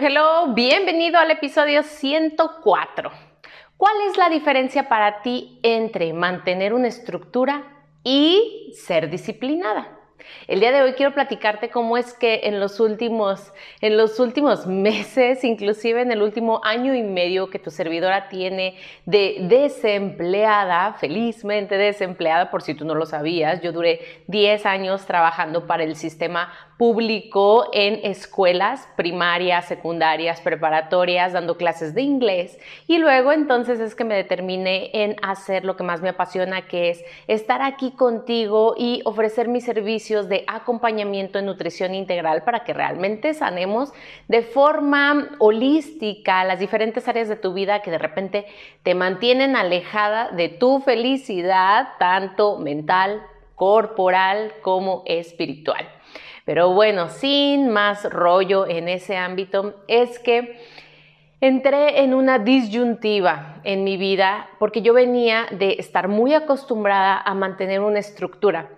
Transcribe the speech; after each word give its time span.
Hello, 0.00 0.54
bienvenido 0.54 1.18
al 1.18 1.32
episodio 1.32 1.82
104. 1.82 3.10
¿Cuál 3.76 3.94
es 4.08 4.16
la 4.16 4.28
diferencia 4.28 4.88
para 4.88 5.22
ti 5.22 5.58
entre 5.64 6.12
mantener 6.12 6.72
una 6.72 6.86
estructura 6.86 7.64
y 8.04 8.72
ser 8.76 9.10
disciplinada? 9.10 9.97
El 10.46 10.60
día 10.60 10.72
de 10.72 10.82
hoy 10.82 10.92
quiero 10.94 11.14
platicarte 11.14 11.70
cómo 11.70 11.96
es 11.96 12.14
que 12.14 12.40
en 12.44 12.60
los 12.60 12.80
últimos, 12.80 13.52
en 13.80 13.96
los 13.96 14.18
últimos 14.18 14.66
meses, 14.66 15.44
inclusive 15.44 16.02
en 16.02 16.12
el 16.12 16.22
último 16.22 16.60
año 16.64 16.94
y 16.94 17.02
medio 17.02 17.50
que 17.50 17.58
tu 17.58 17.70
servidora 17.70 18.28
tiene 18.28 18.76
de 19.06 19.36
desempleada, 19.40 20.94
felizmente 20.94 21.76
desempleada, 21.76 22.50
por 22.50 22.62
si 22.62 22.74
tú 22.74 22.84
no 22.84 22.94
lo 22.94 23.06
sabías, 23.06 23.60
yo 23.60 23.72
duré 23.72 24.00
10 24.26 24.66
años 24.66 25.06
trabajando 25.06 25.66
para 25.66 25.84
el 25.84 25.96
sistema 25.96 26.52
público 26.78 27.68
en 27.72 28.00
escuelas 28.04 28.88
primarias, 28.96 29.66
secundarias, 29.66 30.40
preparatorias, 30.40 31.32
dando 31.32 31.56
clases 31.56 31.92
de 31.92 32.02
inglés. 32.02 32.58
Y 32.86 32.98
luego 32.98 33.32
entonces 33.32 33.80
es 33.80 33.96
que 33.96 34.04
me 34.04 34.14
determiné 34.14 34.90
en 34.94 35.16
hacer 35.20 35.64
lo 35.64 35.76
que 35.76 35.82
más 35.82 36.00
me 36.00 36.10
apasiona, 36.10 36.66
que 36.68 36.90
es 36.90 37.04
estar 37.26 37.62
aquí 37.62 37.90
contigo 37.90 38.74
y 38.78 39.02
ofrecer 39.04 39.48
mis 39.48 39.68
de 40.08 40.44
acompañamiento 40.46 41.38
en 41.38 41.46
nutrición 41.46 41.94
integral 41.94 42.42
para 42.44 42.64
que 42.64 42.72
realmente 42.72 43.34
sanemos 43.34 43.92
de 44.26 44.42
forma 44.42 45.36
holística 45.38 46.44
las 46.44 46.58
diferentes 46.58 47.06
áreas 47.08 47.28
de 47.28 47.36
tu 47.36 47.52
vida 47.52 47.82
que 47.82 47.90
de 47.90 47.98
repente 47.98 48.46
te 48.82 48.94
mantienen 48.94 49.54
alejada 49.54 50.30
de 50.30 50.48
tu 50.48 50.80
felicidad, 50.80 51.88
tanto 51.98 52.58
mental, 52.58 53.22
corporal 53.54 54.54
como 54.62 55.02
espiritual. 55.04 55.86
Pero 56.46 56.72
bueno, 56.72 57.10
sin 57.10 57.68
más 57.68 58.10
rollo 58.10 58.66
en 58.66 58.88
ese 58.88 59.18
ámbito, 59.18 59.74
es 59.86 60.18
que 60.18 60.58
entré 61.40 62.02
en 62.02 62.14
una 62.14 62.38
disyuntiva 62.38 63.60
en 63.64 63.84
mi 63.84 63.96
vida 63.96 64.48
porque 64.58 64.82
yo 64.82 64.94
venía 64.94 65.46
de 65.50 65.76
estar 65.78 66.08
muy 66.08 66.34
acostumbrada 66.34 67.20
a 67.20 67.34
mantener 67.34 67.80
una 67.80 67.98
estructura, 67.98 68.70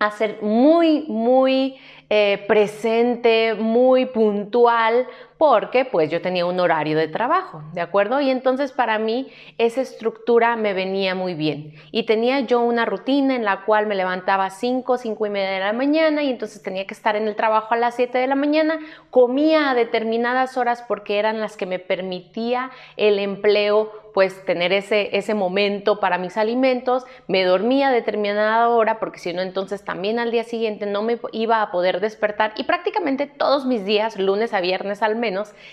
a 0.00 0.10
ser 0.10 0.38
muy, 0.42 1.04
muy 1.08 1.76
eh, 2.08 2.44
presente, 2.48 3.54
muy 3.54 4.06
puntual, 4.06 5.06
porque 5.40 5.86
pues 5.86 6.10
yo 6.10 6.20
tenía 6.20 6.44
un 6.44 6.60
horario 6.60 6.98
de 6.98 7.08
trabajo, 7.08 7.62
¿de 7.72 7.80
acuerdo? 7.80 8.20
Y 8.20 8.28
entonces 8.28 8.72
para 8.72 8.98
mí 8.98 9.28
esa 9.56 9.80
estructura 9.80 10.54
me 10.54 10.74
venía 10.74 11.14
muy 11.14 11.32
bien. 11.32 11.72
Y 11.92 12.02
tenía 12.02 12.40
yo 12.40 12.60
una 12.60 12.84
rutina 12.84 13.34
en 13.34 13.46
la 13.46 13.64
cual 13.64 13.86
me 13.86 13.94
levantaba 13.94 14.44
a 14.44 14.50
5, 14.50 14.98
5 14.98 15.24
y 15.24 15.30
media 15.30 15.52
de 15.52 15.60
la 15.60 15.72
mañana 15.72 16.22
y 16.22 16.28
entonces 16.28 16.62
tenía 16.62 16.86
que 16.86 16.92
estar 16.92 17.16
en 17.16 17.26
el 17.26 17.36
trabajo 17.36 17.72
a 17.72 17.78
las 17.78 17.94
7 17.94 18.18
de 18.18 18.26
la 18.26 18.34
mañana, 18.34 18.80
comía 19.08 19.70
a 19.70 19.74
determinadas 19.74 20.58
horas 20.58 20.84
porque 20.86 21.18
eran 21.18 21.40
las 21.40 21.56
que 21.56 21.64
me 21.64 21.78
permitía 21.78 22.70
el 22.98 23.18
empleo 23.18 23.92
pues 24.12 24.44
tener 24.44 24.72
ese, 24.72 25.16
ese 25.16 25.34
momento 25.34 26.00
para 26.00 26.18
mis 26.18 26.36
alimentos, 26.36 27.04
me 27.28 27.44
dormía 27.44 27.88
a 27.88 27.92
determinada 27.92 28.68
hora 28.68 28.98
porque 28.98 29.20
si 29.20 29.32
no 29.32 29.40
entonces 29.40 29.84
también 29.84 30.18
al 30.18 30.32
día 30.32 30.42
siguiente 30.42 30.84
no 30.84 31.02
me 31.02 31.20
iba 31.32 31.62
a 31.62 31.70
poder 31.70 32.00
despertar 32.00 32.52
y 32.56 32.64
prácticamente 32.64 33.26
todos 33.26 33.66
mis 33.66 33.84
días, 33.84 34.18
lunes 34.18 34.52
a 34.52 34.60
viernes 34.60 35.02
al 35.02 35.14
mes, 35.14 35.29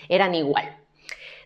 eran 0.09 0.35
igual. 0.35 0.78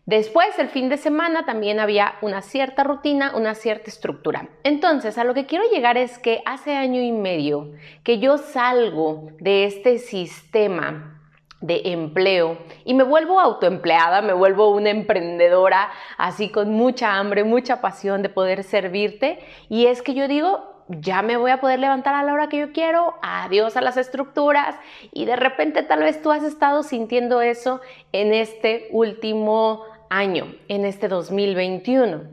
Después, 0.05 0.57
el 0.57 0.67
fin 0.67 0.89
de 0.89 0.97
semana, 0.97 1.45
también 1.45 1.79
había 1.79 2.16
una 2.22 2.41
cierta 2.41 2.83
rutina, 2.83 3.33
una 3.35 3.53
cierta 3.53 3.89
estructura. 3.89 4.49
Entonces, 4.63 5.17
a 5.17 5.23
lo 5.23 5.33
que 5.33 5.45
quiero 5.45 5.63
llegar 5.72 5.95
es 5.97 6.17
que 6.17 6.41
hace 6.45 6.75
año 6.75 7.01
y 7.01 7.11
medio 7.11 7.71
que 8.03 8.17
yo 8.17 8.38
salgo 8.38 9.29
de 9.39 9.66
este 9.66 10.00
sistema 10.00 11.21
de 11.61 11.81
empleo 11.85 12.57
y 12.83 12.95
me 12.95 13.03
vuelvo 13.03 13.39
autoempleada, 13.39 14.23
me 14.23 14.33
vuelvo 14.33 14.71
una 14.71 14.89
emprendedora 14.89 15.91
así 16.17 16.50
con 16.50 16.71
mucha 16.71 17.17
hambre, 17.17 17.44
mucha 17.44 17.81
pasión 17.81 18.23
de 18.23 18.29
poder 18.29 18.63
servirte 18.63 19.39
y 19.69 19.85
es 19.85 20.01
que 20.01 20.16
yo 20.16 20.27
digo, 20.27 20.81
ya 21.00 21.22
me 21.22 21.38
voy 21.38 21.52
a 21.52 21.62
poder 21.62 21.79
levantar 21.79 22.16
a 22.16 22.24
la 22.24 22.34
hora 22.34 22.50
que 22.50 22.59
yo 22.59 22.74
quiero, 22.74 23.16
adiós 23.22 23.78
a 23.78 23.81
las 23.81 23.97
estructuras 23.97 24.75
y 25.12 25.25
de 25.25 25.35
repente 25.35 25.84
tal 25.84 26.00
vez 26.00 26.22
tú 26.22 26.31
has 26.31 26.44
estado 26.44 26.84
sintiendo 26.84 27.41
eso 27.41 27.81
en 28.12 28.34
este 28.34 28.88
último 28.91 29.84
año, 30.09 30.53
en 30.68 30.85
este 30.85 31.07
2021. 31.07 32.24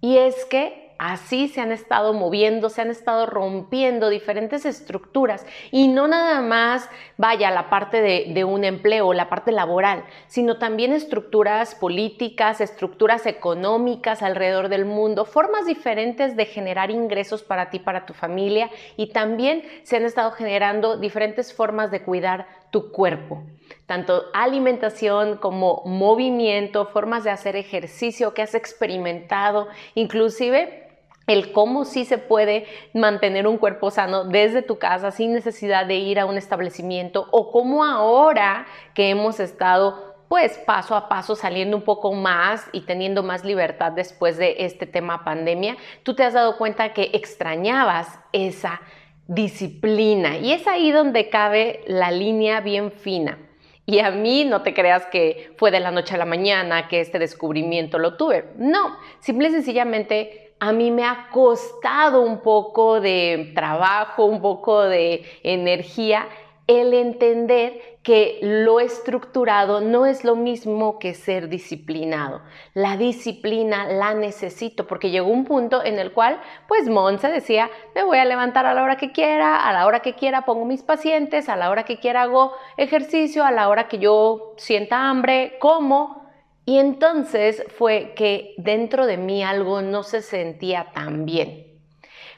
Y 0.00 0.18
es 0.18 0.44
que 0.44 0.87
Así 0.98 1.46
se 1.46 1.60
han 1.60 1.70
estado 1.70 2.12
moviendo, 2.12 2.70
se 2.70 2.82
han 2.82 2.90
estado 2.90 3.24
rompiendo 3.24 4.08
diferentes 4.08 4.66
estructuras. 4.66 5.46
Y 5.70 5.86
no 5.86 6.08
nada 6.08 6.40
más 6.40 6.90
vaya 7.16 7.52
la 7.52 7.70
parte 7.70 8.02
de, 8.02 8.44
un 8.44 8.64
empleo, 8.64 9.12
la 9.12 9.28
parte 9.28 9.52
laboral, 9.52 10.04
sino 10.26 10.58
también 10.58 10.92
estructuras 10.92 11.76
políticas, 11.76 12.60
estructuras 12.60 13.26
económicas 13.26 14.22
alrededor 14.24 14.68
del 14.68 14.86
mundo, 14.86 15.24
formas 15.24 15.66
diferentes 15.66 16.36
de 16.36 16.46
generar 16.46 16.90
ingresos 16.90 17.44
para 17.44 17.70
ti, 17.70 17.78
para 17.78 18.04
tu 18.04 18.12
familia. 18.12 18.68
Y 18.96 19.12
también 19.12 19.62
se 19.84 19.96
han 19.96 20.04
estado 20.04 20.32
generando 20.32 20.96
diferentes 20.96 21.54
formas 21.54 21.92
de 21.92 22.02
cuidar 22.02 22.48
tu 22.70 22.90
cuerpo, 22.90 23.44
tanto 23.86 24.24
alimentación 24.34 25.36
como 25.36 25.82
movimiento, 25.86 26.86
formas 26.86 27.22
de 27.22 27.30
hacer 27.30 27.54
ejercicio 27.54 28.34
que 28.34 28.42
has 28.42 28.54
experimentado, 28.54 29.68
inclusive 29.94 30.87
el 31.28 31.52
cómo 31.52 31.84
sí 31.84 32.04
se 32.04 32.18
puede 32.18 32.66
mantener 32.92 33.46
un 33.46 33.58
cuerpo 33.58 33.92
sano 33.92 34.24
desde 34.24 34.62
tu 34.62 34.78
casa 34.78 35.12
sin 35.12 35.32
necesidad 35.32 35.86
de 35.86 35.94
ir 35.94 36.18
a 36.18 36.26
un 36.26 36.36
establecimiento 36.36 37.28
o 37.30 37.52
cómo 37.52 37.84
ahora 37.84 38.66
que 38.94 39.10
hemos 39.10 39.38
estado 39.38 40.08
pues 40.28 40.58
paso 40.58 40.94
a 40.94 41.08
paso 41.08 41.36
saliendo 41.36 41.76
un 41.76 41.82
poco 41.82 42.12
más 42.12 42.66
y 42.72 42.82
teniendo 42.82 43.22
más 43.22 43.44
libertad 43.44 43.92
después 43.92 44.36
de 44.36 44.56
este 44.58 44.86
tema 44.86 45.24
pandemia, 45.24 45.76
tú 46.02 46.14
te 46.14 46.22
has 46.22 46.34
dado 46.34 46.58
cuenta 46.58 46.92
que 46.92 47.10
extrañabas 47.14 48.18
esa 48.32 48.80
disciplina 49.26 50.36
y 50.38 50.52
es 50.52 50.66
ahí 50.66 50.90
donde 50.90 51.30
cabe 51.30 51.80
la 51.86 52.10
línea 52.10 52.60
bien 52.60 52.92
fina. 52.92 53.38
Y 53.86 54.00
a 54.00 54.10
mí 54.10 54.44
no 54.44 54.60
te 54.60 54.74
creas 54.74 55.06
que 55.06 55.54
fue 55.56 55.70
de 55.70 55.80
la 55.80 55.90
noche 55.90 56.14
a 56.14 56.18
la 56.18 56.26
mañana 56.26 56.88
que 56.88 57.00
este 57.00 57.18
descubrimiento 57.18 57.98
lo 57.98 58.18
tuve. 58.18 58.44
No, 58.58 58.98
simple 59.20 59.48
y 59.48 59.52
sencillamente 59.52 60.47
a 60.60 60.72
mí 60.72 60.90
me 60.90 61.04
ha 61.04 61.28
costado 61.30 62.22
un 62.22 62.40
poco 62.40 63.00
de 63.00 63.52
trabajo, 63.54 64.24
un 64.24 64.40
poco 64.40 64.82
de 64.82 65.24
energía 65.42 66.26
el 66.68 66.92
entender 66.92 67.98
que 68.02 68.38
lo 68.42 68.78
estructurado 68.78 69.80
no 69.80 70.04
es 70.04 70.22
lo 70.22 70.36
mismo 70.36 70.98
que 70.98 71.14
ser 71.14 71.48
disciplinado. 71.48 72.42
La 72.74 72.98
disciplina 72.98 73.86
la 73.90 74.12
necesito 74.12 74.86
porque 74.86 75.10
llegó 75.10 75.30
un 75.30 75.46
punto 75.46 75.82
en 75.82 75.98
el 75.98 76.12
cual, 76.12 76.40
pues 76.68 76.88
Monse 76.88 77.28
decía, 77.28 77.70
me 77.94 78.04
voy 78.04 78.18
a 78.18 78.26
levantar 78.26 78.66
a 78.66 78.74
la 78.74 78.82
hora 78.82 78.96
que 78.96 79.12
quiera, 79.12 79.66
a 79.66 79.72
la 79.72 79.86
hora 79.86 80.00
que 80.00 80.14
quiera 80.14 80.44
pongo 80.44 80.66
mis 80.66 80.82
pacientes, 80.82 81.48
a 81.48 81.56
la 81.56 81.70
hora 81.70 81.84
que 81.84 82.00
quiera 82.00 82.22
hago 82.22 82.52
ejercicio, 82.76 83.44
a 83.44 83.50
la 83.50 83.68
hora 83.70 83.88
que 83.88 83.98
yo 83.98 84.52
sienta 84.58 85.08
hambre, 85.08 85.56
como, 85.60 86.27
y 86.68 86.76
entonces 86.76 87.64
fue 87.78 88.12
que 88.14 88.52
dentro 88.58 89.06
de 89.06 89.16
mí 89.16 89.42
algo 89.42 89.80
no 89.80 90.02
se 90.02 90.20
sentía 90.20 90.88
tan 90.92 91.24
bien. 91.24 91.66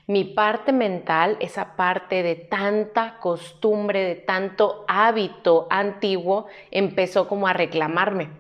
Mi 0.07 0.23
parte 0.23 0.71
mental, 0.71 1.37
esa 1.41 1.75
parte 1.75 2.23
de 2.23 2.37
tanta 2.37 3.19
costumbre, 3.19 4.05
de 4.05 4.15
tanto 4.15 4.85
hábito 4.87 5.67
antiguo, 5.69 6.47
empezó 6.71 7.27
como 7.27 7.49
a 7.49 7.55
reclamarme 7.55 8.31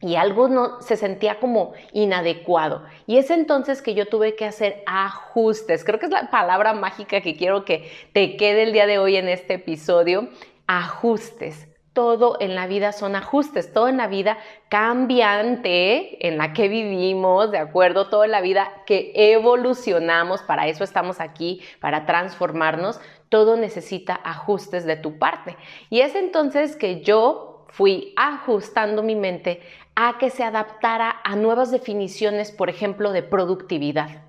y 0.00 0.14
algo 0.14 0.46
no 0.46 0.80
se 0.80 0.96
sentía 0.96 1.40
como 1.40 1.72
inadecuado. 1.92 2.84
Y 3.08 3.16
es 3.16 3.28
entonces 3.30 3.82
que 3.82 3.94
yo 3.94 4.06
tuve 4.06 4.36
que 4.36 4.44
hacer 4.44 4.84
ajustes. 4.86 5.84
Creo 5.84 5.98
que 5.98 6.06
es 6.06 6.12
la 6.12 6.30
palabra 6.30 6.74
mágica 6.74 7.22
que 7.22 7.34
quiero 7.34 7.64
que 7.64 7.90
te 8.12 8.36
quede 8.36 8.62
el 8.62 8.72
día 8.72 8.86
de 8.86 9.00
hoy 9.00 9.16
en 9.16 9.28
este 9.28 9.54
episodio. 9.54 10.28
Ajustes 10.68 11.73
todo 11.94 12.36
en 12.40 12.56
la 12.56 12.66
vida 12.66 12.92
son 12.92 13.14
ajustes, 13.16 13.72
todo 13.72 13.88
en 13.88 13.96
la 13.96 14.08
vida 14.08 14.36
cambiante 14.68 16.26
en 16.26 16.36
la 16.36 16.52
que 16.52 16.68
vivimos, 16.68 17.52
¿de 17.52 17.58
acuerdo? 17.58 18.08
Todo 18.08 18.24
en 18.24 18.32
la 18.32 18.40
vida 18.40 18.68
que 18.84 19.12
evolucionamos, 19.14 20.42
para 20.42 20.66
eso 20.66 20.82
estamos 20.82 21.20
aquí, 21.20 21.62
para 21.80 22.04
transformarnos, 22.04 23.00
todo 23.28 23.56
necesita 23.56 24.20
ajustes 24.24 24.84
de 24.84 24.96
tu 24.96 25.18
parte. 25.18 25.56
Y 25.88 26.00
es 26.00 26.16
entonces 26.16 26.76
que 26.76 27.00
yo 27.00 27.64
fui 27.68 28.12
ajustando 28.16 29.02
mi 29.04 29.14
mente 29.14 29.60
a 29.94 30.18
que 30.18 30.30
se 30.30 30.42
adaptara 30.42 31.20
a 31.22 31.36
nuevas 31.36 31.70
definiciones, 31.70 32.50
por 32.50 32.68
ejemplo, 32.68 33.12
de 33.12 33.22
productividad. 33.22 34.23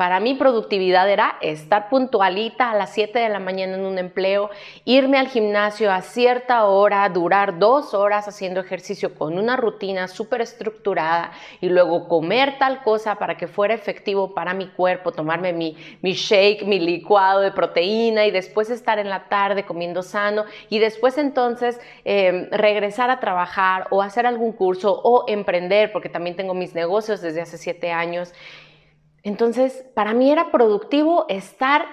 Para 0.00 0.18
mí 0.18 0.32
productividad 0.32 1.10
era 1.10 1.36
estar 1.42 1.90
puntualita 1.90 2.70
a 2.70 2.74
las 2.74 2.94
7 2.94 3.18
de 3.18 3.28
la 3.28 3.38
mañana 3.38 3.74
en 3.74 3.84
un 3.84 3.98
empleo, 3.98 4.48
irme 4.86 5.18
al 5.18 5.28
gimnasio 5.28 5.92
a 5.92 6.00
cierta 6.00 6.64
hora, 6.64 7.06
durar 7.10 7.58
dos 7.58 7.92
horas 7.92 8.26
haciendo 8.26 8.60
ejercicio 8.60 9.14
con 9.14 9.36
una 9.36 9.58
rutina 9.58 10.08
súper 10.08 10.40
estructurada 10.40 11.32
y 11.60 11.68
luego 11.68 12.08
comer 12.08 12.56
tal 12.58 12.82
cosa 12.82 13.16
para 13.16 13.36
que 13.36 13.46
fuera 13.46 13.74
efectivo 13.74 14.32
para 14.32 14.54
mi 14.54 14.68
cuerpo, 14.68 15.12
tomarme 15.12 15.52
mi, 15.52 15.76
mi 16.00 16.14
shake, 16.14 16.64
mi 16.64 16.80
licuado 16.80 17.42
de 17.42 17.52
proteína 17.52 18.24
y 18.24 18.30
después 18.30 18.70
estar 18.70 18.98
en 18.98 19.10
la 19.10 19.28
tarde 19.28 19.66
comiendo 19.66 20.02
sano 20.02 20.46
y 20.70 20.78
después 20.78 21.18
entonces 21.18 21.78
em, 22.06 22.48
regresar 22.50 23.10
a 23.10 23.20
trabajar 23.20 23.86
o 23.90 24.00
hacer 24.00 24.24
algún 24.24 24.52
curso 24.52 24.98
o 25.04 25.26
emprender, 25.28 25.92
porque 25.92 26.08
también 26.08 26.36
tengo 26.36 26.54
mis 26.54 26.74
negocios 26.74 27.20
desde 27.20 27.42
hace 27.42 27.58
siete 27.58 27.92
años. 27.92 28.32
Entonces, 29.22 29.84
para 29.94 30.14
mí 30.14 30.30
era 30.30 30.50
productivo 30.50 31.26
estar, 31.28 31.86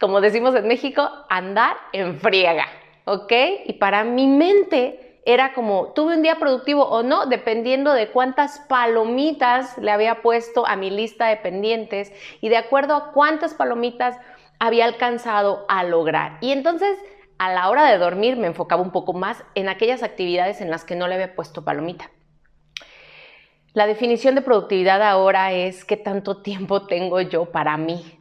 como 0.00 0.20
decimos 0.20 0.54
en 0.54 0.66
México, 0.66 1.08
andar 1.28 1.76
en 1.92 2.18
friega, 2.18 2.66
¿ok? 3.04 3.32
Y 3.66 3.74
para 3.74 4.04
mi 4.04 4.26
mente 4.26 5.20
era 5.24 5.52
como, 5.52 5.92
tuve 5.94 6.16
un 6.16 6.22
día 6.22 6.36
productivo 6.36 6.84
o 6.84 7.02
no, 7.02 7.26
dependiendo 7.26 7.92
de 7.92 8.08
cuántas 8.08 8.58
palomitas 8.68 9.78
le 9.78 9.92
había 9.92 10.22
puesto 10.22 10.66
a 10.66 10.74
mi 10.74 10.90
lista 10.90 11.26
de 11.26 11.36
pendientes 11.36 12.12
y 12.40 12.48
de 12.48 12.56
acuerdo 12.56 12.96
a 12.96 13.12
cuántas 13.12 13.54
palomitas 13.54 14.16
había 14.58 14.84
alcanzado 14.84 15.64
a 15.68 15.84
lograr. 15.84 16.38
Y 16.40 16.50
entonces, 16.50 16.98
a 17.38 17.52
la 17.52 17.70
hora 17.70 17.88
de 17.88 17.98
dormir, 17.98 18.36
me 18.36 18.48
enfocaba 18.48 18.82
un 18.82 18.90
poco 18.90 19.12
más 19.12 19.44
en 19.54 19.68
aquellas 19.68 20.02
actividades 20.02 20.60
en 20.60 20.70
las 20.70 20.84
que 20.84 20.96
no 20.96 21.06
le 21.06 21.14
había 21.14 21.34
puesto 21.34 21.64
palomita. 21.64 22.10
La 23.74 23.86
definición 23.86 24.34
de 24.34 24.42
productividad 24.42 25.00
ahora 25.00 25.52
es 25.52 25.86
qué 25.86 25.96
tanto 25.96 26.42
tiempo 26.42 26.86
tengo 26.86 27.22
yo 27.22 27.46
para 27.46 27.78
mí, 27.78 28.18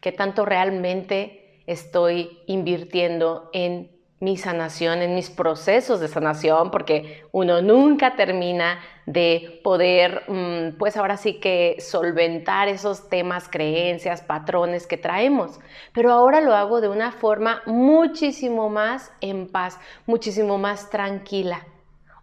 qué 0.00 0.12
tanto 0.12 0.44
realmente 0.44 1.62
estoy 1.66 2.38
invirtiendo 2.46 3.50
en 3.52 3.90
mi 4.20 4.36
sanación, 4.36 5.02
en 5.02 5.16
mis 5.16 5.30
procesos 5.30 5.98
de 5.98 6.06
sanación, 6.06 6.70
porque 6.70 7.24
uno 7.32 7.60
nunca 7.60 8.14
termina 8.14 8.78
de 9.04 9.60
poder, 9.64 10.22
mm, 10.28 10.78
pues 10.78 10.96
ahora 10.96 11.16
sí 11.16 11.40
que 11.40 11.76
solventar 11.80 12.68
esos 12.68 13.08
temas, 13.08 13.48
creencias, 13.48 14.22
patrones 14.22 14.86
que 14.86 14.96
traemos. 14.96 15.58
Pero 15.92 16.12
ahora 16.12 16.40
lo 16.40 16.54
hago 16.54 16.80
de 16.80 16.88
una 16.88 17.10
forma 17.10 17.62
muchísimo 17.66 18.70
más 18.70 19.12
en 19.20 19.48
paz, 19.48 19.76
muchísimo 20.06 20.56
más 20.56 20.88
tranquila 20.88 21.66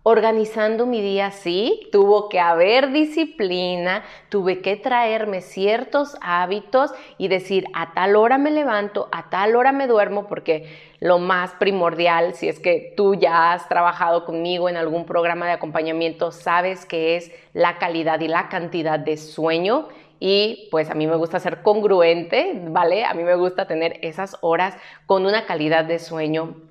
organizando 0.04 0.88
mi 0.88 1.02
día 1.02 1.30
sí, 1.32 1.88
tuvo 1.92 2.28
que 2.28 2.40
haber 2.40 2.92
disciplina, 2.92 4.04
tuve 4.30 4.62
que 4.62 4.76
traerme 4.76 5.42
ciertos 5.42 6.18
hábitos 6.22 6.92
y 7.18 7.28
decir 7.28 7.66
a 7.74 7.94
tal 7.94 8.16
hora 8.16 8.38
me 8.38 8.50
levanto, 8.50 9.10
a 9.12 9.30
tal 9.30 9.56
hora 9.56 9.72
me 9.72 9.86
duermo, 9.86 10.28
porque 10.28 10.70
lo 11.00 11.20
más 11.20 11.52
primordial, 11.52 12.34
si 12.34 12.48
es 12.48 12.60
que 12.60 12.94
tú 12.98 13.14
ya 13.14 13.54
has 13.54 13.70
trabajado 13.70 14.26
conmigo 14.26 14.70
en 14.70 14.78
algún 14.78 15.06
programa 15.06 15.46
de 15.46 15.54
acompañamiento, 15.54 16.32
sabes 16.32 16.86
que 16.86 17.16
es 17.16 17.32
la 17.54 17.78
calidad 17.78 18.20
y 18.22 18.28
la 18.28 18.50
cantidad 18.50 19.00
de 19.00 19.18
sueño. 19.18 19.88
Y 20.20 20.68
pues 20.70 20.92
a 20.92 20.94
mí 20.94 21.08
me 21.08 21.16
gusta 21.16 21.40
ser 21.40 21.64
congruente, 21.64 22.62
¿vale? 22.68 23.06
A 23.06 23.16
mí 23.16 23.24
me 23.24 23.34
gusta 23.34 23.66
tener 23.66 23.98
esas 24.04 24.38
horas 24.42 24.78
con 25.08 25.26
una 25.26 25.48
calidad 25.48 25.84
de 25.84 25.98
sueño 25.98 26.71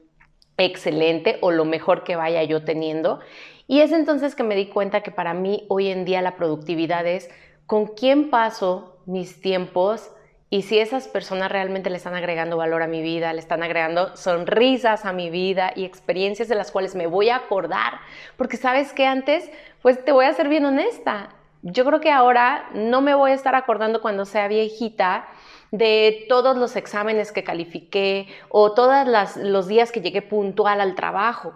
excelente 0.65 1.39
o 1.41 1.51
lo 1.51 1.65
mejor 1.65 2.05
que 2.05 2.17
vaya 2.17 2.43
yo 2.45 2.65
teniendo. 2.65 3.21
Y 3.67 3.81
es 3.81 3.93
entonces 3.93 4.35
que 4.35 4.43
me 4.43 4.57
di 4.57 4.67
cuenta 4.67 5.03
que 5.03 5.11
para 5.11 5.35
mí 5.35 5.65
hoy 5.69 5.89
en 5.89 6.05
día 6.05 6.23
la 6.23 6.37
productividad 6.37 7.07
es 7.07 7.31
con 7.67 7.87
quién 7.87 8.31
paso 8.31 8.99
mis 9.07 9.41
tiempos 9.41 10.11
y 10.53 10.63
si 10.63 10.81
esas 10.81 11.07
personas 11.07 11.53
realmente 11.53 11.91
le 11.91 11.97
están 11.97 12.17
agregando 12.17 12.57
valor 12.57 12.83
a 12.83 12.89
mi 12.89 13.03
vida, 13.03 13.33
le 13.33 13.39
están 13.39 13.63
agregando 13.63 14.17
sonrisas 14.17 15.05
a 15.05 15.13
mi 15.13 15.31
vida 15.31 15.73
y 15.77 15.85
experiencias 15.85 16.49
de 16.49 16.57
las 16.57 16.73
cuales 16.73 16.97
me 16.97 17.07
voy 17.07 17.29
a 17.29 17.37
acordar. 17.37 18.01
Porque 18.37 18.57
sabes 18.57 18.93
que 18.93 19.07
antes, 19.07 19.49
pues 19.81 20.05
te 20.05 20.11
voy 20.11 20.25
a 20.25 20.33
ser 20.33 20.49
bien 20.49 20.65
honesta. 20.65 21.29
Yo 21.63 21.85
creo 21.85 22.01
que 22.01 22.11
ahora 22.11 22.69
no 22.75 23.01
me 23.01 23.15
voy 23.15 23.31
a 23.31 23.35
estar 23.35 23.55
acordando 23.55 24.01
cuando 24.01 24.25
sea 24.25 24.49
viejita 24.49 25.29
de 25.71 26.27
todos 26.29 26.57
los 26.57 26.77
exámenes 26.77 27.33
que 27.33 27.45
califiqué 27.45 28.27
o 28.49 28.73
todos 28.73 29.07
los 29.37 29.69
días 29.69 29.93
que 29.93 30.01
llegué 30.01 30.23
puntual 30.23 30.81
al 30.81 30.95
trabajo. 30.95 31.55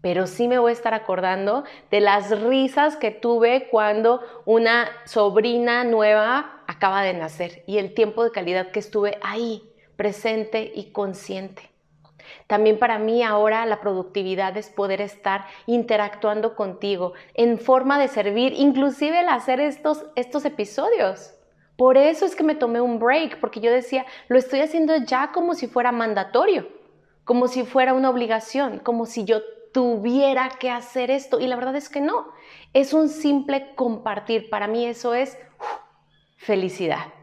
Pero 0.00 0.26
sí 0.26 0.48
me 0.48 0.58
voy 0.58 0.70
a 0.70 0.72
estar 0.72 0.94
acordando 0.94 1.64
de 1.90 2.00
las 2.00 2.30
risas 2.40 2.96
que 2.96 3.10
tuve 3.10 3.68
cuando 3.70 4.22
una 4.46 4.88
sobrina 5.04 5.84
nueva 5.84 6.62
acaba 6.66 7.02
de 7.02 7.12
nacer 7.12 7.64
y 7.66 7.78
el 7.78 7.92
tiempo 7.92 8.24
de 8.24 8.30
calidad 8.30 8.70
que 8.70 8.78
estuve 8.78 9.18
ahí, 9.22 9.62
presente 9.96 10.72
y 10.74 10.92
consciente. 10.92 11.70
También 12.46 12.78
para 12.78 12.98
mí 12.98 13.22
ahora 13.22 13.66
la 13.66 13.80
productividad 13.80 14.56
es 14.56 14.70
poder 14.70 15.00
estar 15.00 15.46
interactuando 15.66 16.54
contigo 16.54 17.12
en 17.34 17.58
forma 17.58 17.98
de 17.98 18.08
servir, 18.08 18.54
inclusive 18.56 19.20
el 19.20 19.28
hacer 19.28 19.60
estos, 19.60 20.06
estos 20.16 20.44
episodios. 20.44 21.34
Por 21.80 21.96
eso 21.96 22.26
es 22.26 22.36
que 22.36 22.44
me 22.44 22.54
tomé 22.54 22.82
un 22.82 22.98
break, 22.98 23.40
porque 23.40 23.58
yo 23.58 23.70
decía, 23.70 24.04
lo 24.28 24.38
estoy 24.38 24.60
haciendo 24.60 24.94
ya 24.96 25.32
como 25.32 25.54
si 25.54 25.66
fuera 25.66 25.92
mandatorio, 25.92 26.68
como 27.24 27.48
si 27.48 27.64
fuera 27.64 27.94
una 27.94 28.10
obligación, 28.10 28.80
como 28.80 29.06
si 29.06 29.24
yo 29.24 29.40
tuviera 29.72 30.50
que 30.60 30.68
hacer 30.68 31.10
esto. 31.10 31.40
Y 31.40 31.46
la 31.46 31.56
verdad 31.56 31.74
es 31.76 31.88
que 31.88 32.02
no, 32.02 32.26
es 32.74 32.92
un 32.92 33.08
simple 33.08 33.74
compartir. 33.76 34.50
Para 34.50 34.66
mí 34.66 34.84
eso 34.84 35.14
es 35.14 35.38
felicidad. 36.36 37.14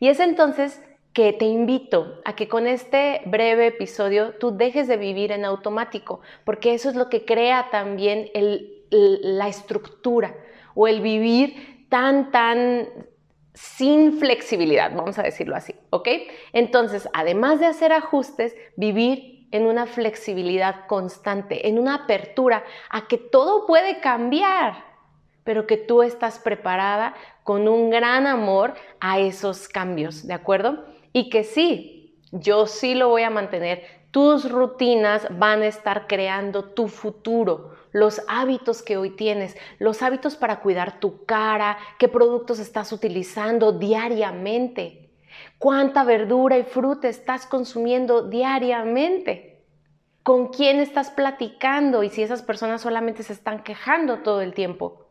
Y 0.00 0.08
es 0.08 0.18
entonces 0.18 0.82
que 1.12 1.34
te 1.34 1.44
invito 1.44 2.22
a 2.24 2.34
que 2.34 2.48
con 2.48 2.66
este 2.66 3.20
breve 3.26 3.66
episodio 3.66 4.32
tú 4.40 4.56
dejes 4.56 4.88
de 4.88 4.96
vivir 4.96 5.30
en 5.30 5.44
automático, 5.44 6.20
porque 6.46 6.72
eso 6.72 6.88
es 6.88 6.96
lo 6.96 7.10
que 7.10 7.26
crea 7.26 7.68
también 7.70 8.30
la 8.88 9.48
estructura 9.48 10.34
o 10.74 10.88
el 10.88 11.02
vivir 11.02 11.84
tan, 11.90 12.30
tan 12.30 12.88
sin 13.56 14.18
flexibilidad, 14.18 14.94
vamos 14.94 15.18
a 15.18 15.22
decirlo 15.22 15.56
así, 15.56 15.74
¿ok? 15.88 16.08
Entonces, 16.52 17.08
además 17.14 17.58
de 17.58 17.64
hacer 17.64 17.90
ajustes, 17.90 18.54
vivir 18.76 19.48
en 19.50 19.66
una 19.66 19.86
flexibilidad 19.86 20.86
constante, 20.86 21.66
en 21.66 21.78
una 21.78 21.94
apertura 21.94 22.64
a 22.90 23.08
que 23.08 23.16
todo 23.16 23.66
puede 23.66 24.00
cambiar, 24.00 24.84
pero 25.42 25.66
que 25.66 25.78
tú 25.78 26.02
estás 26.02 26.38
preparada 26.38 27.14
con 27.44 27.66
un 27.66 27.88
gran 27.88 28.26
amor 28.26 28.74
a 29.00 29.20
esos 29.20 29.68
cambios, 29.68 30.26
¿de 30.26 30.34
acuerdo? 30.34 30.84
Y 31.14 31.30
que 31.30 31.42
sí, 31.42 32.20
yo 32.32 32.66
sí 32.66 32.94
lo 32.94 33.08
voy 33.08 33.22
a 33.22 33.30
mantener, 33.30 33.84
tus 34.10 34.50
rutinas 34.50 35.26
van 35.38 35.62
a 35.62 35.66
estar 35.66 36.06
creando 36.06 36.64
tu 36.64 36.88
futuro, 36.88 37.72
los 37.96 38.20
hábitos 38.28 38.82
que 38.82 38.98
hoy 38.98 39.08
tienes, 39.08 39.56
los 39.78 40.02
hábitos 40.02 40.36
para 40.36 40.60
cuidar 40.60 41.00
tu 41.00 41.24
cara, 41.24 41.78
qué 41.98 42.08
productos 42.08 42.58
estás 42.58 42.92
utilizando 42.92 43.72
diariamente, 43.72 45.08
cuánta 45.56 46.04
verdura 46.04 46.58
y 46.58 46.64
fruta 46.64 47.08
estás 47.08 47.46
consumiendo 47.46 48.28
diariamente, 48.28 49.64
con 50.22 50.48
quién 50.48 50.78
estás 50.78 51.10
platicando 51.10 52.02
y 52.02 52.10
si 52.10 52.22
esas 52.22 52.42
personas 52.42 52.82
solamente 52.82 53.22
se 53.22 53.32
están 53.32 53.62
quejando 53.62 54.18
todo 54.18 54.42
el 54.42 54.52
tiempo 54.52 55.05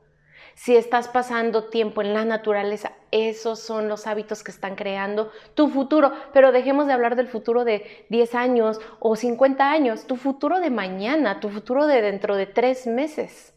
si 0.55 0.77
estás 0.77 1.09
pasando 1.09 1.65
tiempo 1.65 2.01
en 2.01 2.13
la 2.13 2.23
naturaleza, 2.23 2.93
esos 3.11 3.59
son 3.59 3.89
los 3.89 4.07
hábitos 4.07 4.41
que 4.41 4.51
están 4.51 4.75
creando 4.75 5.31
tu 5.53 5.67
futuro. 5.67 6.13
Pero 6.33 6.53
dejemos 6.53 6.87
de 6.87 6.93
hablar 6.93 7.17
del 7.17 7.27
futuro 7.27 7.65
de 7.65 8.05
10 8.09 8.35
años 8.35 8.79
o 8.99 9.15
50 9.17 9.69
años, 9.69 10.07
tu 10.07 10.15
futuro 10.15 10.59
de 10.59 10.69
mañana, 10.69 11.41
tu 11.41 11.49
futuro 11.49 11.87
de 11.87 12.01
dentro 12.01 12.37
de 12.37 12.45
tres 12.45 12.87
meses. 12.87 13.53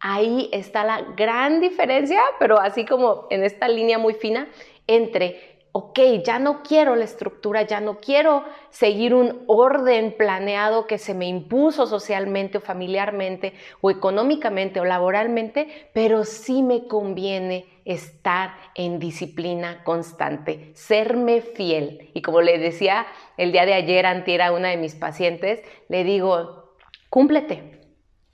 Ahí 0.00 0.48
está 0.52 0.84
la 0.84 1.02
gran 1.14 1.60
diferencia, 1.60 2.22
pero 2.38 2.58
así 2.58 2.86
como 2.86 3.26
en 3.28 3.44
esta 3.44 3.68
línea 3.68 3.98
muy 3.98 4.14
fina, 4.14 4.48
entre 4.86 5.49
ok, 5.72 5.98
ya 6.24 6.38
no 6.38 6.62
quiero 6.62 6.96
la 6.96 7.04
estructura, 7.04 7.62
ya 7.62 7.80
no 7.80 8.00
quiero 8.00 8.44
seguir 8.70 9.14
un 9.14 9.44
orden 9.46 10.14
planeado 10.16 10.86
que 10.86 10.98
se 10.98 11.14
me 11.14 11.26
impuso 11.26 11.86
socialmente 11.86 12.58
o 12.58 12.60
familiarmente 12.60 13.54
o 13.80 13.90
económicamente 13.90 14.80
o 14.80 14.84
laboralmente, 14.84 15.90
pero 15.92 16.24
sí 16.24 16.62
me 16.62 16.86
conviene 16.86 17.66
estar 17.84 18.54
en 18.74 18.98
disciplina 18.98 19.82
constante, 19.84 20.72
serme 20.74 21.40
fiel. 21.40 22.10
Y 22.14 22.22
como 22.22 22.40
le 22.40 22.58
decía 22.58 23.06
el 23.36 23.52
día 23.52 23.66
de 23.66 23.74
ayer 23.74 24.06
antier 24.06 24.42
a 24.42 24.52
una 24.52 24.68
de 24.68 24.76
mis 24.76 24.94
pacientes, 24.94 25.60
le 25.88 26.04
digo, 26.04 26.74
cúmplete. 27.08 27.79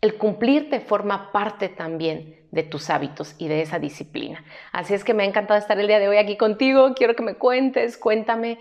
El 0.07 0.19
cumplirte 0.19 0.79
forma 0.79 1.33
parte 1.33 1.69
también 1.69 2.37
de 2.53 2.63
tus 2.63 2.91
hábitos 2.91 3.35
y 3.39 3.49
de 3.49 3.61
esa 3.61 3.81
disciplina. 3.81 4.45
Así 4.71 4.95
es 4.95 5.03
que 5.03 5.15
me 5.15 5.25
ha 5.25 5.27
encantado 5.27 5.59
estar 5.59 5.81
el 5.81 5.89
día 5.89 5.99
de 5.99 6.09
hoy 6.09 6.17
aquí 6.17 6.37
contigo. 6.37 6.95
Quiero 6.95 7.17
que 7.17 7.25
me 7.25 7.35
cuentes, 7.35 7.99
cuéntame 7.99 8.61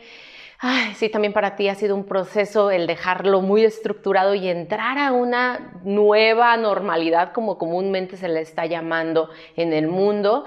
Ay, 0.59 0.95
sí, 0.95 1.09
también 1.09 1.31
para 1.31 1.55
ti 1.55 1.67
ha 1.67 1.75
sido 1.75 1.95
un 1.95 2.05
proceso 2.05 2.71
el 2.71 2.87
dejarlo 2.87 3.41
muy 3.41 3.63
estructurado 3.63 4.33
y 4.33 4.47
entrar 4.47 4.97
a 4.97 5.11
una 5.11 5.79
nueva 5.83 6.57
normalidad, 6.57 7.33
como 7.33 7.59
comúnmente 7.59 8.17
se 8.17 8.29
le 8.29 8.41
está 8.41 8.65
llamando 8.65 9.29
en 9.55 9.73
el 9.73 9.87
mundo. 9.87 10.45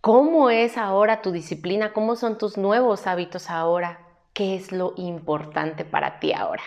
¿Cómo 0.00 0.50
es 0.50 0.76
ahora 0.76 1.22
tu 1.22 1.30
disciplina? 1.30 1.92
¿Cómo 1.92 2.16
son 2.16 2.36
tus 2.36 2.58
nuevos 2.58 3.06
hábitos 3.06 3.48
ahora? 3.48 4.00
¿Qué 4.32 4.56
es 4.56 4.72
lo 4.72 4.94
importante 4.96 5.84
para 5.84 6.18
ti 6.18 6.32
ahora? 6.32 6.62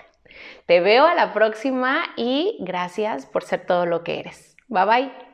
Te 0.66 0.80
veo 0.80 1.06
a 1.06 1.16
la 1.16 1.34
próxima 1.34 2.04
y 2.16 2.58
gracias 2.60 3.26
por 3.26 3.44
ser 3.44 3.66
todo 3.66 3.86
lo 3.86 4.04
que 4.04 4.20
eres. 4.20 4.56
Bye 4.68 4.86
bye. 4.86 5.33